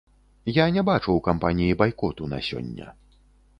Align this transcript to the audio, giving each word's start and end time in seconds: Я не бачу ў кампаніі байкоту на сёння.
Я 0.55 0.65
не 0.77 0.83
бачу 0.87 1.05
ў 1.17 1.19
кампаніі 1.27 1.77
байкоту 1.83 2.31
на 2.35 2.43
сёння. 2.51 2.85